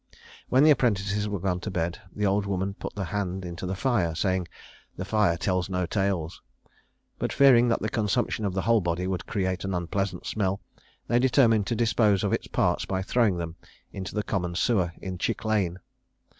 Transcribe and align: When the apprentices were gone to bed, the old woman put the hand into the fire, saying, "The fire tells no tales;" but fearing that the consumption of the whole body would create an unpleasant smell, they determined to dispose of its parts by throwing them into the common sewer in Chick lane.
When 0.49 0.63
the 0.63 0.71
apprentices 0.71 1.29
were 1.29 1.37
gone 1.37 1.59
to 1.59 1.69
bed, 1.69 1.99
the 2.15 2.25
old 2.25 2.47
woman 2.47 2.73
put 2.73 2.95
the 2.95 3.03
hand 3.03 3.45
into 3.45 3.67
the 3.67 3.75
fire, 3.75 4.15
saying, 4.15 4.47
"The 4.97 5.05
fire 5.05 5.37
tells 5.37 5.69
no 5.69 5.85
tales;" 5.85 6.41
but 7.19 7.31
fearing 7.31 7.67
that 7.67 7.81
the 7.83 7.87
consumption 7.87 8.43
of 8.43 8.55
the 8.55 8.63
whole 8.63 8.81
body 8.81 9.05
would 9.05 9.27
create 9.27 9.63
an 9.63 9.75
unpleasant 9.75 10.25
smell, 10.25 10.59
they 11.07 11.19
determined 11.19 11.67
to 11.67 11.75
dispose 11.75 12.23
of 12.23 12.33
its 12.33 12.47
parts 12.47 12.83
by 12.85 13.03
throwing 13.03 13.37
them 13.37 13.57
into 13.93 14.15
the 14.15 14.23
common 14.23 14.55
sewer 14.55 14.91
in 15.03 15.19
Chick 15.19 15.45
lane. 15.45 15.77